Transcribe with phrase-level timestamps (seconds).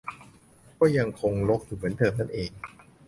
[0.79, 2.51] ก็ยังคงรกอยู่เหมือนเดิมนั่นเอง